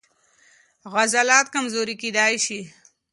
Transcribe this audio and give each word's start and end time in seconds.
عضلات 1.01 1.45
کمزوري 1.55 1.95
کېدای 2.01 2.35
شي. 2.45 2.59